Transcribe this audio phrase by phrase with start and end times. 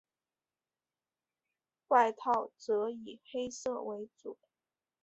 [1.89, 4.35] 外套则以黑色为主。